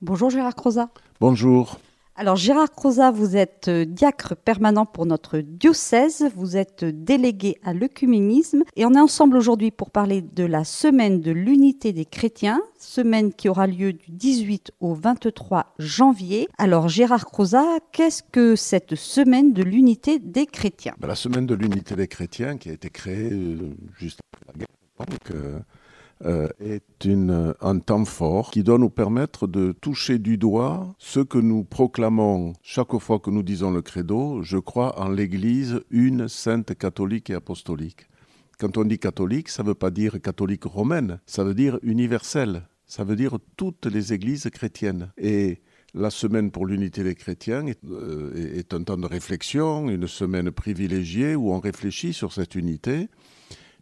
Bonjour 0.00 0.30
Gérard 0.30 0.54
Croza. 0.54 0.90
Bonjour. 1.20 1.80
Alors 2.14 2.36
Gérard 2.36 2.70
Croza, 2.70 3.10
vous 3.10 3.36
êtes 3.36 3.66
euh, 3.66 3.84
diacre 3.84 4.36
permanent 4.36 4.86
pour 4.86 5.06
notre 5.06 5.38
diocèse, 5.38 6.30
vous 6.36 6.56
êtes 6.56 6.84
délégué 6.84 7.58
à 7.64 7.74
l'œcuménisme 7.74 8.62
et 8.76 8.86
on 8.86 8.94
est 8.94 9.00
ensemble 9.00 9.36
aujourd'hui 9.36 9.72
pour 9.72 9.90
parler 9.90 10.22
de 10.22 10.44
la 10.44 10.62
semaine 10.62 11.20
de 11.20 11.32
l'unité 11.32 11.92
des 11.92 12.04
chrétiens, 12.04 12.60
semaine 12.78 13.32
qui 13.32 13.48
aura 13.48 13.66
lieu 13.66 13.92
du 13.92 14.10
18 14.10 14.70
au 14.78 14.94
23 14.94 15.74
janvier. 15.80 16.48
Alors 16.58 16.88
Gérard 16.88 17.26
Croza, 17.26 17.64
qu'est-ce 17.90 18.22
que 18.22 18.54
cette 18.54 18.94
semaine 18.94 19.52
de 19.52 19.64
l'unité 19.64 20.20
des 20.20 20.46
chrétiens? 20.46 20.94
Ben, 21.00 21.08
La 21.08 21.16
semaine 21.16 21.46
de 21.46 21.56
l'unité 21.56 21.96
des 21.96 22.06
chrétiens 22.06 22.56
qui 22.56 22.70
a 22.70 22.72
été 22.72 22.88
créée 22.88 23.32
euh, 23.32 23.74
juste 23.98 24.20
après 24.32 24.46
la 24.46 24.58
guerre. 24.60 24.68
Donc, 25.08 25.30
euh, 25.32 25.58
euh, 26.24 26.48
est 26.58 27.04
une, 27.04 27.54
un 27.60 27.78
temps 27.78 28.04
fort 28.04 28.50
qui 28.50 28.62
doit 28.62 28.78
nous 28.78 28.90
permettre 28.90 29.46
de 29.46 29.72
toucher 29.72 30.18
du 30.18 30.36
doigt 30.36 30.94
ce 30.98 31.20
que 31.20 31.38
nous 31.38 31.64
proclamons 31.64 32.54
chaque 32.62 32.96
fois 32.98 33.18
que 33.18 33.30
nous 33.30 33.42
disons 33.42 33.70
le 33.70 33.82
credo. 33.82 34.42
Je 34.42 34.58
crois 34.58 34.98
en 35.00 35.08
l'Église 35.08 35.80
une 35.90 36.28
sainte 36.28 36.74
catholique 36.76 37.30
et 37.30 37.34
apostolique. 37.34 38.08
Quand 38.58 38.76
on 38.76 38.84
dit 38.84 38.98
catholique, 38.98 39.48
ça 39.48 39.62
ne 39.62 39.68
veut 39.68 39.74
pas 39.74 39.90
dire 39.90 40.20
catholique 40.20 40.64
romaine, 40.64 41.20
ça 41.26 41.44
veut 41.44 41.54
dire 41.54 41.78
universelle. 41.82 42.62
Ça 42.86 43.04
veut 43.04 43.16
dire 43.16 43.36
toutes 43.56 43.84
les 43.84 44.14
églises 44.14 44.48
chrétiennes. 44.50 45.12
Et 45.18 45.60
la 45.94 46.10
semaine 46.10 46.50
pour 46.50 46.64
l'unité 46.64 47.04
des 47.04 47.14
chrétiens 47.14 47.66
est, 47.66 47.84
euh, 47.84 48.56
est, 48.56 48.72
un 48.72 48.82
temps 48.82 48.96
de 48.96 49.06
réflexion, 49.06 49.90
une 49.90 50.08
semaine 50.08 50.50
privilégiée 50.50 51.36
où 51.36 51.52
on 51.52 51.60
réfléchit 51.60 52.14
sur 52.14 52.32
cette 52.32 52.54
unité 52.54 53.08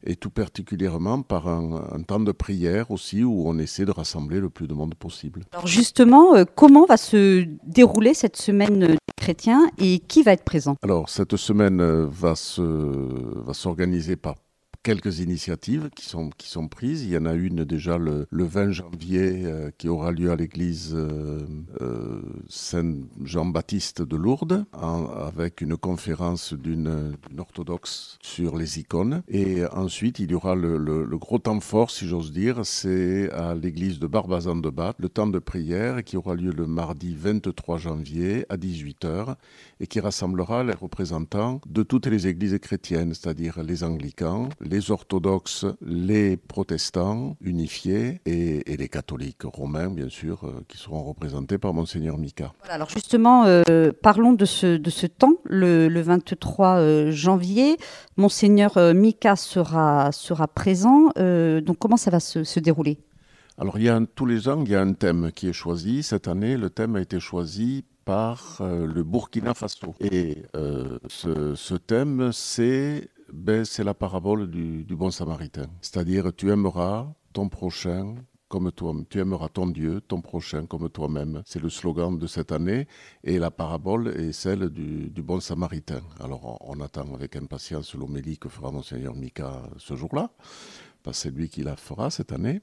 et 0.06 0.16
tout 0.16 0.30
particulièrement 0.30 1.22
par 1.22 1.48
un, 1.48 2.02
temps 2.06 2.20
de 2.20 2.32
prière 2.32 2.90
aussi 2.90 3.24
où 3.24 3.44
on 3.46 3.58
essaie 3.58 3.84
de 3.84 3.90
rassembler 3.90 4.40
le 4.40 4.48
plus 4.48 4.68
de 4.68 4.74
monde 4.74 4.94
possible. 4.94 5.42
Alors 5.52 5.66
justement, 5.66 6.36
euh, 6.36 6.44
comment 6.54 6.86
va 6.86 6.96
se 6.96 7.44
dérouler 7.64 8.14
cette 8.14 8.36
semaine 8.36 8.78
des 8.78 8.98
chrétiens 9.16 9.68
et 9.78 9.98
qui 9.98 10.22
va 10.22 10.32
être 10.32 10.44
présent? 10.44 10.76
Alors 10.82 11.08
cette 11.08 11.36
semaine 11.36 11.80
euh, 11.80 12.06
va 12.08 12.34
s'organiser 13.54 14.14
va 14.14 14.16
par 14.16 14.36
quelques 14.86 15.18
initiatives 15.18 15.90
qui 15.96 16.04
sont, 16.04 16.30
qui 16.30 16.48
sont 16.48 16.68
prises. 16.68 17.02
Il 17.02 17.10
y 17.10 17.18
en 17.18 17.26
a 17.26 17.34
une 17.34 17.64
déjà 17.64 17.98
le, 17.98 18.28
le 18.30 18.44
20 18.44 18.70
janvier 18.70 19.44
euh, 19.44 19.72
qui 19.76 19.88
aura 19.88 20.12
lieu 20.12 20.30
à 20.30 20.36
l'église 20.36 20.92
euh, 20.94 21.40
euh, 21.80 22.22
Saint-Jean-Baptiste 22.48 24.02
de 24.02 24.14
Lourdes 24.14 24.64
avec 24.72 25.60
une 25.60 25.76
conférence 25.76 26.52
d'une 26.52 27.16
orthodoxe 27.36 28.16
sur 28.22 28.56
les 28.56 28.78
icônes. 28.78 29.24
Et 29.26 29.64
ensuite, 29.72 30.20
il 30.20 30.30
y 30.30 30.34
aura 30.34 30.54
le, 30.54 30.78
le, 30.78 31.18
gros 31.18 31.40
temps 31.40 31.58
fort, 31.58 31.90
si 31.90 32.06
j'ose 32.06 32.30
dire, 32.30 32.64
c'est 32.64 33.28
à 33.32 33.56
l'église 33.56 33.98
de 33.98 34.06
Barbazan 34.06 34.54
de 34.54 34.70
Bath, 34.70 34.94
le 35.00 35.08
temps 35.08 35.26
de 35.26 35.40
prière 35.40 36.04
qui 36.04 36.16
aura 36.16 36.36
lieu 36.36 36.52
le 36.52 36.68
mardi 36.68 37.16
23 37.18 37.78
janvier 37.78 38.46
à 38.48 38.56
18h 38.56 39.34
et 39.80 39.88
qui 39.88 39.98
rassemblera 39.98 40.62
les 40.62 40.74
représentants 40.74 41.60
de 41.66 41.82
toutes 41.82 42.06
les 42.06 42.28
églises 42.28 42.56
chrétiennes, 42.60 43.14
c'est-à-dire 43.14 43.64
les 43.64 43.82
anglicans, 43.82 44.48
les 44.60 44.75
les 44.76 44.90
orthodoxes, 44.90 45.64
les 45.80 46.36
protestants 46.36 47.36
unifiés 47.40 48.20
et, 48.26 48.70
et, 48.70 48.76
les 48.76 48.88
catholiques 48.88 49.44
romains, 49.44 49.88
bien 49.88 50.10
sûr, 50.10 50.44
euh, 50.44 50.62
qui 50.68 50.76
seront 50.76 51.02
représentés 51.02 51.56
par 51.56 51.72
Monseigneur 51.72 52.18
Mika. 52.18 52.52
Voilà, 52.60 52.74
alors 52.74 52.90
justement, 52.90 53.46
euh, 53.46 53.90
parlons 54.02 54.34
de 54.34 54.44
ce, 54.44 54.76
de 54.76 54.90
ce 54.90 55.06
temps, 55.06 55.36
le, 55.44 55.88
le 55.88 56.00
23 56.02 56.76
euh, 56.76 57.10
janvier. 57.10 57.78
Monseigneur 58.18 58.72
Mika 58.94 59.34
sera, 59.36 60.12
sera 60.12 60.46
présent. 60.46 61.08
Donc 61.16 61.78
comment 61.78 61.96
ça 61.96 62.10
va 62.10 62.20
se, 62.20 62.44
se 62.44 62.60
dérouler? 62.60 62.98
Alors, 63.58 63.78
il 63.78 63.84
y 63.84 63.88
a 63.88 63.96
un, 63.96 64.04
tous 64.04 64.26
les 64.26 64.48
ans, 64.48 64.62
il 64.64 64.70
y 64.70 64.74
a 64.74 64.80
un 64.82 64.92
thème 64.92 65.32
qui 65.34 65.48
est 65.48 65.54
choisi. 65.54 66.02
Cette 66.02 66.28
année, 66.28 66.58
le 66.58 66.68
thème 66.68 66.96
a 66.96 67.00
été 67.00 67.20
choisi 67.20 67.84
par 68.04 68.58
le 68.60 69.02
Burkina 69.02 69.52
Faso. 69.52 69.94
Et 70.00 70.42
euh, 70.54 70.98
ce, 71.08 71.54
ce, 71.54 71.74
thème, 71.74 72.30
c'est 72.32 73.08
ben, 73.32 73.64
la 73.78 73.94
parabole 73.94 74.50
du, 74.50 74.84
bon 74.96 75.10
samaritain. 75.10 75.66
C'est-à-dire, 75.80 76.34
tu 76.34 76.50
aimeras 76.50 77.12
ton 77.32 77.48
prochain 77.48 78.14
comme 78.48 78.70
toi, 78.70 78.94
tu 79.10 79.18
aimeras 79.18 79.48
ton 79.48 79.66
Dieu, 79.66 80.00
ton 80.00 80.20
prochain 80.20 80.66
comme 80.66 80.88
toi-même. 80.88 81.42
C'est 81.44 81.60
le 81.60 81.68
slogan 81.68 82.16
de 82.16 82.26
cette 82.28 82.52
année 82.52 82.86
et 83.24 83.38
la 83.38 83.50
parabole 83.50 84.08
est 84.08 84.32
celle 84.32 84.68
du, 84.68 85.22
bon 85.22 85.40
samaritain. 85.40 86.00
Alors 86.20 86.60
on, 86.62 86.78
on 86.78 86.80
attend 86.80 87.12
avec 87.14 87.34
impatience 87.34 87.94
l'homélie 87.94 88.38
que 88.38 88.48
fera 88.48 88.70
Monseigneur 88.70 89.16
Mika 89.16 89.62
ce 89.78 89.96
jour-là, 89.96 90.30
parce 91.02 91.18
que 91.18 91.22
c'est 91.24 91.34
lui 91.34 91.48
qui 91.48 91.62
la 91.62 91.76
fera 91.76 92.10
cette 92.10 92.32
année. 92.32 92.60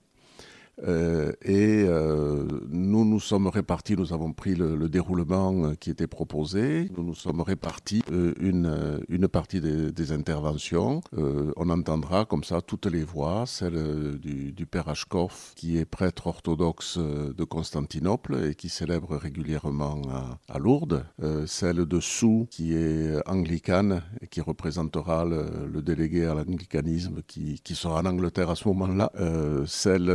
Euh, 0.81 1.31
et 1.43 1.85
euh, 1.87 2.47
nous 2.69 3.05
nous 3.05 3.19
sommes 3.19 3.47
répartis, 3.47 3.95
nous 3.95 4.11
avons 4.11 4.33
pris 4.33 4.55
le, 4.55 4.75
le, 4.75 4.89
déroulement 4.89 5.75
qui 5.75 5.91
était 5.91 6.07
proposé, 6.07 6.89
nous 6.97 7.03
nous 7.03 7.13
sommes 7.13 7.41
répartis 7.41 8.03
euh, 8.11 8.33
une, 8.39 8.99
une 9.09 9.27
partie 9.27 9.61
des, 9.61 10.11
interventions. 10.11 11.01
Euh, 11.17 11.51
on 11.55 11.69
entendra 11.69 12.25
comme 12.25 12.43
ça 12.43 12.61
toutes 12.61 12.87
les 12.87 13.03
voix, 13.03 13.45
celle 13.45 14.17
du, 14.19 14.65
père 14.65 14.89
Ashkoff, 14.89 15.53
qui 15.55 15.77
est 15.77 15.85
prêtre 15.85 16.27
orthodoxe 16.27 16.97
de 16.97 17.43
Constantinople 17.43 18.49
et 18.49 18.55
qui 18.55 18.69
célèbre 18.69 19.15
régulièrement 19.15 20.01
à, 20.49 20.59
Lourdes, 20.59 21.05
euh, 21.21 21.45
celle 21.45 21.85
de 21.85 21.99
Sou, 21.99 22.47
qui 22.49 22.73
est 22.73 23.17
anglicane 23.27 24.01
et 24.21 24.27
qui 24.27 24.41
représentera 24.41 25.25
le, 25.25 25.67
le 25.71 25.81
délégué 25.81 26.25
à 26.25 26.33
l'anglicanisme 26.33 27.21
qui, 27.27 27.59
qui, 27.63 27.75
sera 27.75 28.01
en 28.01 28.05
Angleterre 28.05 28.49
à 28.49 28.55
ce 28.55 28.67
moment-là, 28.69 29.11
euh, 29.19 29.65
celle 29.65 30.09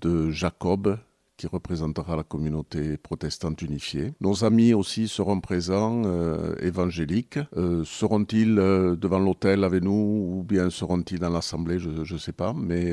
de 0.00 0.30
Jacob, 0.30 0.98
qui 1.36 1.46
représentera 1.46 2.16
la 2.16 2.22
communauté 2.22 2.96
protestante 2.96 3.62
unifiée. 3.62 4.12
Nos 4.20 4.44
amis 4.44 4.72
aussi 4.72 5.08
seront 5.08 5.40
présents, 5.40 6.02
euh, 6.06 6.54
évangéliques. 6.60 7.38
Euh, 7.56 7.82
seront-ils 7.84 8.58
euh, 8.58 8.96
devant 8.96 9.18
l'autel 9.18 9.64
avec 9.64 9.82
nous 9.82 9.92
ou 10.38 10.44
bien 10.44 10.70
seront-ils 10.70 11.18
dans 11.18 11.30
l'assemblée 11.30 11.78
Je 11.78 12.14
ne 12.14 12.18
sais 12.18 12.32
pas, 12.32 12.54
mais 12.54 12.92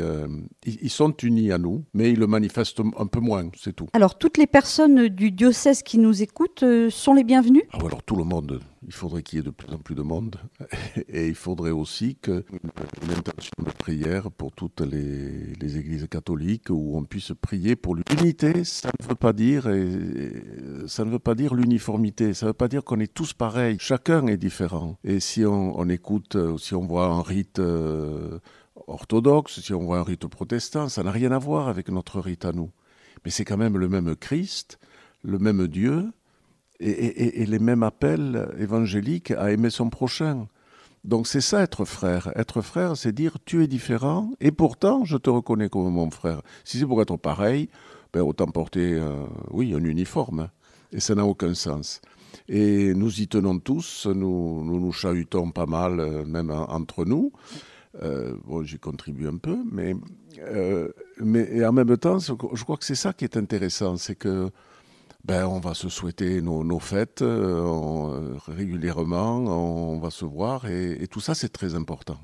ils, 0.66 0.78
ils, 0.82 0.90
sont 0.90 1.16
unis 1.18 1.52
à 1.52 1.58
nous, 1.58 1.86
mais 1.94 2.12
ils 2.12 2.20
le 2.20 2.28
manifestent 2.28 2.82
un 2.98 3.06
peu 3.06 3.20
moins, 3.20 3.50
c'est 3.58 3.76
tout. 3.76 3.88
Alors, 3.94 4.18
toutes 4.18 4.38
les 4.38 4.48
personnes 4.48 5.08
du 5.08 5.32
diocèse 5.32 5.84
qui 5.84 5.98
nous 5.98 6.22
écoutent 6.22 6.64
sont 6.90 7.14
les 7.14 7.24
bienvenues? 7.24 7.64
Ah, 7.72 7.80
Alors, 7.86 8.04
tout 8.04 8.16
le 8.16 8.24
monde 8.24 8.60
il 8.92 8.94
faudrait 8.94 9.24
qu'il 9.24 9.38
y 9.38 9.40
ait 9.40 9.46
de 9.46 9.52
plus 9.52 9.74
en 9.74 9.78
plus 9.78 9.96
de 9.96 10.02
monde 10.02 10.36
et 11.08 11.30
il 11.30 11.36
faudrait 11.36 11.72
aussi 11.72 12.18
que 12.18 12.44
une 12.52 13.12
intention 13.12 13.54
de 13.60 13.72
prière 13.72 14.30
pour 14.30 14.52
toutes 14.52 14.82
les, 14.82 15.78
églises 15.78 16.08
catholiques 16.12 16.70
où 16.70 16.98
on 16.98 17.06
puisse 17.06 17.32
prier 17.40 17.78
pour 17.78 17.96
l'unité. 17.96 18.66
Ça 18.66 18.92
ne 19.00 19.08
veut 19.08 19.16
pas 19.16 19.32
dire 19.32 19.64
ça 20.88 21.06
ne 21.06 21.10
veut 21.10 21.20
pas 21.20 21.36
dire 21.36 21.56
l'uniformité. 21.56 22.34
Ça 22.34 22.48
ne 22.48 22.50
veut 22.50 22.54
pas 22.54 22.68
dire 22.68 22.84
qu'on 22.84 23.00
est 23.00 23.14
tous 23.14 23.32
pareils. 23.32 23.78
Chacun 23.80 24.28
est 24.28 24.36
différent. 24.36 24.98
Et 25.06 25.22
si 25.22 25.46
on, 25.46 25.88
écoute, 25.88 26.36
si 26.58 26.76
on 26.76 26.86
voit 26.86 27.06
un 27.06 27.22
rite 27.22 27.60
euh, 27.60 28.40
orthodoxe, 28.88 29.62
si 29.62 29.74
on 29.74 29.86
voit 29.86 30.00
un 30.00 30.04
rite 30.04 30.28
protestant, 30.28 30.90
ça 30.90 31.02
n'a 31.02 31.12
rien 31.12 31.32
à 31.32 31.40
voir 31.40 31.70
avec 31.70 31.88
notre 31.88 32.20
rite 32.20 32.44
à 32.44 32.52
nous. 32.52 32.72
Mais 33.24 33.32
c'est 33.32 33.46
quand 33.46 33.58
même 33.58 33.78
le 33.78 33.88
même 33.88 34.18
Christ, 34.18 34.80
le 35.24 35.40
même 35.40 35.70
Dieu 35.70 36.12
et, 36.82 37.46
les 37.46 37.60
mêmes 37.60 37.84
appels 37.84 38.50
évangéliques 38.60 39.32
à 39.32 39.52
aimer 39.52 39.70
son 39.70 39.90
prochain. 39.90 40.48
Donc 41.04 41.28
c'est 41.28 41.42
ça 41.42 41.62
être 41.62 41.86
frère. 41.86 42.32
Être 42.36 42.62
frère, 42.62 42.98
c'est 42.98 43.12
dire 43.12 43.38
tu 43.46 43.64
es 43.64 43.68
différent 43.68 44.32
et 44.40 44.52
pourtant 44.52 45.06
je 45.06 45.18
te 45.18 45.30
reconnais 45.30 45.70
comme 45.70 45.92
mon 45.92 46.12
frère. 46.12 46.42
Si 46.64 46.78
c'est 46.80 46.86
pour 46.86 47.02
être 47.02 47.18
pareil, 47.18 47.70
ben, 48.14 48.22
autant 48.22 48.48
porter 48.48 49.02
oui 49.50 49.74
un 49.74 49.84
uniforme 49.84 50.50
et 50.92 51.00
ça 51.00 51.16
n'a 51.16 51.26
aucun 51.26 51.54
sens. 51.54 52.02
Et 52.48 52.94
nous 52.94 53.22
y 53.22 53.28
tenons 53.28 53.60
tous, 53.60 54.08
nous 54.08 54.64
nous, 54.64 54.80
nous 54.80 54.92
chahutons 54.92 55.52
pas 55.52 55.66
mal, 55.66 56.00
euh, 56.00 56.26
même 56.26 56.52
entre 56.52 57.06
nous. 57.06 57.32
Euh, 58.02 58.36
bon, 58.46 58.64
j'y 58.64 58.80
contribue 58.80 59.28
un 59.28 59.38
peu, 59.38 59.58
mais, 59.70 59.96
euh, 60.40 60.90
mais 61.20 61.66
en 61.66 61.74
même 61.74 61.98
temps, 61.98 62.20
je 62.20 62.64
crois 62.64 62.78
que 62.78 62.86
c'est 62.86 62.96
ça 62.96 63.12
qui 63.12 63.26
est 63.26 63.36
intéressant, 63.36 63.98
c'est 63.98 64.16
que 64.16 64.50
ben, 65.24 65.46
on 65.46 65.60
va 65.60 65.74
se 65.74 65.90
souhaiter 65.90 66.42
nos, 66.42 66.64
nos 66.64 66.80
fêtes 66.80 67.22
euh, 67.22 67.62
on, 67.64 68.38
régulièrement, 68.48 69.38
on 69.38 70.00
va 70.00 70.10
se 70.10 70.26
voir 70.26 70.68
et, 70.68 71.04
et 71.04 71.08
tout 71.08 71.20
ça 71.20 71.36
c'est 71.36 71.50
très 71.50 71.76
important. 71.76 72.18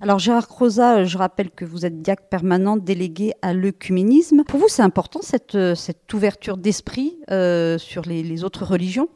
Alors 0.00 0.18
Gérard 0.18 0.48
Croza, 0.48 1.04
je 1.04 1.16
rappelle 1.16 1.50
que 1.50 1.64
vous 1.64 1.86
êtes 1.86 2.02
diacre 2.02 2.24
permanent 2.28 2.76
délégué 2.76 3.32
à 3.42 3.54
l'œcuménisme. 3.54 4.42
Pour 4.44 4.60
vous, 4.60 4.68
c'est 4.68 4.82
important 4.82 5.22
cette, 5.22 5.56
cette 5.74 6.12
ouverture 6.12 6.56
d'esprit 6.56 7.16
euh, 7.30 7.78
sur 7.78 8.02
les, 8.02 8.22
les, 8.22 8.44
autres 8.44 8.64
religions? 8.64 9.08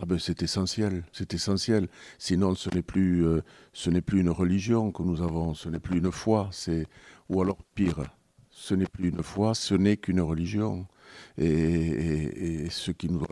Ah 0.00 0.04
ben 0.06 0.18
c'est 0.18 0.42
essentiel, 0.42 1.04
c'est 1.12 1.34
essentiel. 1.34 1.86
Sinon, 2.18 2.54
ce 2.56 2.70
n'est 2.70 2.82
plus, 2.82 3.24
euh, 3.24 3.42
ce 3.72 3.90
n'est 3.90 4.00
plus 4.00 4.20
une 4.20 4.30
religion 4.30 4.90
que 4.90 5.02
nous 5.02 5.22
avons, 5.22 5.54
ce 5.54 5.68
n'est 5.68 5.78
plus 5.78 5.98
une 5.98 6.10
foi, 6.10 6.48
c'est 6.50 6.86
ou 7.28 7.40
alors 7.40 7.58
pire, 7.74 8.02
ce 8.50 8.74
n'est 8.74 8.86
plus 8.86 9.10
une 9.10 9.22
foi, 9.22 9.54
ce 9.54 9.74
n'est 9.74 9.96
qu'une 9.96 10.20
religion. 10.20 10.86
Et, 11.38 12.64
et, 12.64 12.70
ce 12.70 12.90
qui 12.90 13.08
nous 13.08 13.20
nous, 13.20 13.26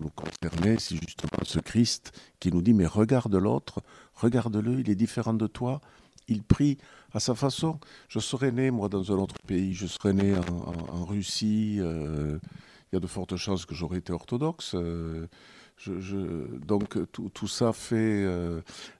nous, 0.00 0.78
c'est 0.78 0.96
justement 0.96 1.44
ce 1.44 1.58
Christ 1.58 2.12
qui 2.40 2.50
nous 2.50 2.62
dit, 2.62 2.74
mais 2.74 2.86
regarde 2.86 3.34
l'autre, 3.34 3.80
regarde-le, 4.14 4.80
il 4.80 4.90
est 4.90 4.94
différent 4.94 5.34
de 5.34 5.46
toi, 5.46 5.80
il 6.26 6.42
prie 6.42 6.78
à 7.12 7.20
sa 7.20 7.34
façon. 7.34 7.78
Je 8.08 8.18
serais 8.18 8.52
né, 8.52 8.70
moi, 8.70 8.88
dans 8.88 9.12
un 9.12 9.16
autre 9.16 9.36
pays, 9.46 9.74
je 9.74 9.86
serais 9.86 10.12
né 10.12 10.34
en, 10.36 11.04
Russie. 11.04 11.76
Euh, 11.80 12.38
il 12.90 12.96
y 12.96 12.98
a 12.98 13.00
de 13.00 13.06
fortes 13.06 13.36
chances 13.36 13.66
que 13.66 13.74
j'aurais 13.74 13.98
été 13.98 14.12
orthodoxe. 14.12 14.74
donc 15.86 16.98
tout, 17.12 17.48
ça 17.48 17.72
fait, 17.72 18.26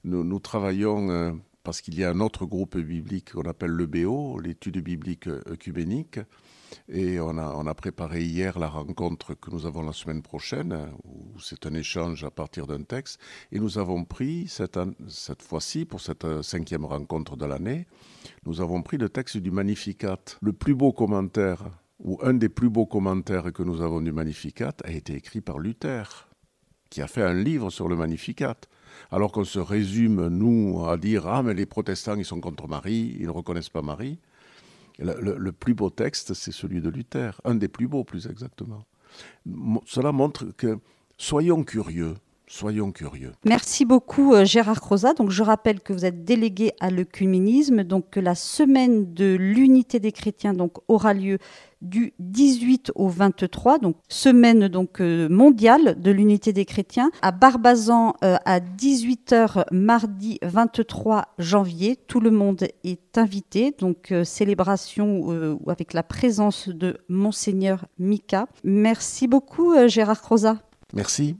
nous, 0.05 0.38
travaillons 0.38 1.40
parce 1.69 1.82
qu'il 1.82 1.99
y 1.99 2.03
a 2.05 2.09
un 2.09 2.20
autre 2.20 2.47
groupe 2.47 2.79
biblique 2.79 3.32
qu'on 3.32 3.43
appelle 3.43 3.73
le 3.73 3.85
BO, 3.85 4.41
l'étude 4.41 4.79
biblique 4.79 5.26
œcuménique. 5.26 6.19
Et 6.88 7.20
on 7.20 7.37
a, 7.37 7.75
préparé 7.75 8.23
hier 8.23 8.59
la 8.59 8.69
rencontre 8.69 9.35
que 9.35 9.50
nous 9.50 9.67
avons 9.67 9.82
la 9.82 9.93
semaine 9.93 10.23
prochaine, 10.23 10.88
où 11.05 11.38
c'est 11.38 11.67
un 11.67 11.75
échange 11.75 12.25
à 12.25 12.31
partir 12.31 12.67
d'un 12.67 12.85
texte. 12.85 13.20
Et 13.53 13.59
nous 13.59 13.76
avons 13.76 14.06
pris, 14.06 14.49
cette, 14.49 14.79
cette 15.09 15.43
fois-ci, 15.43 15.85
pour 15.85 16.00
cette 16.00 16.41
cinquième 16.41 16.87
rencontre 16.87 17.37
de 17.37 17.44
l'année, 17.44 17.87
nous 18.47 18.62
avons 18.62 18.81
pris 18.81 18.97
le 18.97 19.11
texte 19.11 19.37
du 19.37 19.50
Magnificat. 19.50 20.20
Le 20.41 20.55
plus 20.55 20.75
beau 20.75 20.93
commentaire, 20.93 21.65
ou 21.99 22.19
un 22.23 22.32
des 22.32 22.49
plus 22.49 22.70
beaux 22.70 22.87
commentaires 22.87 23.53
que 23.53 23.62
nous 23.62 23.82
avons 23.82 24.00
du 24.00 24.11
Magnificat, 24.12 24.73
a 24.85 24.91
été 24.91 25.17
écrit 25.17 25.43
par 25.43 25.59
Luther, 25.59 26.31
qui 26.88 27.03
a 27.03 27.06
fait 27.06 27.23
un 27.23 27.35
livre 27.35 27.69
sur 27.69 27.91
le 27.91 27.97
Magnificat 27.97 28.56
alors 29.11 29.32
qu'on 29.32 29.44
se 29.44 29.58
résume, 29.58 30.29
nous, 30.29 30.85
à 30.87 30.96
dire 30.96 31.26
Ah, 31.26 31.43
mais 31.43 31.55
les 31.55 31.67
protestants, 31.67 32.17
ils 32.17 32.25
sont 32.25 32.40
contre 32.40 32.69
Marie, 32.69 33.17
ils 33.19 33.26
ne 33.26 33.31
reconnaissent 33.31 33.69
pas 33.69 33.82
Marie. 33.82 34.19
Le, 34.99 35.52
plus 35.52 35.75
beau 35.75 35.90
texte, 35.90 36.35
c'est 36.35 36.50
celui 36.50 36.81
de 36.81 36.88
Luther, 36.88 37.40
un 37.44 37.55
des 37.55 37.69
plus 37.69 37.87
beaux 37.87 38.02
plus 38.02 38.26
exactement. 38.26 38.85
Cela 39.87 40.11
montre 40.11 40.46
que 40.56 40.81
soyons 41.17 41.62
curieux, 41.62 42.17
Soyons 42.50 42.92
curieux. 42.92 43.32
Merci 43.44 43.84
beaucoup 43.84 44.32
euh, 44.32 44.44
Gérard 44.44 44.80
Croza. 44.80 45.12
Donc 45.12 45.30
je 45.30 45.42
rappelle 45.42 45.80
que 45.80 45.92
vous 45.92 46.04
êtes 46.04 46.24
délégué 46.24 46.72
à 46.80 46.90
l'œcuménisme, 46.90 47.84
donc 47.84 48.10
que 48.10 48.20
la 48.20 48.34
semaine 48.34 49.12
de 49.12 49.36
l'unité 49.38 50.00
des 50.00 50.12
chrétiens 50.12 50.54
donc 50.54 50.78
aura 50.88 51.12
lieu 51.12 51.38
du 51.82 52.14
18 52.18 52.92
au 52.96 53.08
23, 53.08 53.78
donc 53.78 53.96
semaine 54.08 54.66
donc 54.66 55.00
euh, 55.00 55.28
mondiale 55.28 56.00
de 56.00 56.10
l'unité 56.10 56.52
des 56.52 56.64
chrétiens, 56.64 57.10
à 57.22 57.30
Barbazan 57.32 58.14
euh, 58.24 58.36
à 58.46 58.60
18h 58.60 59.64
mardi 59.70 60.38
23 60.42 61.34
janvier. 61.38 61.96
Tout 61.96 62.20
le 62.20 62.30
monde 62.30 62.66
est 62.82 63.18
invité, 63.18 63.74
donc 63.78 64.12
célébration 64.24 65.58
avec 65.66 65.92
la 65.92 66.02
présence 66.02 66.68
de 66.68 66.98
monseigneur 67.08 67.86
Mika. 67.98 68.46
Merci 68.64 69.28
beaucoup 69.28 69.74
Gérard 69.86 70.22
Croza. 70.22 70.58
Merci. 70.94 71.36